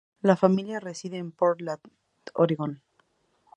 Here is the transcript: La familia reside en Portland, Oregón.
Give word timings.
La 0.23 0.35
familia 0.35 0.79
reside 0.79 1.19
en 1.19 1.31
Portland, 1.31 1.79
Oregón. 2.33 2.81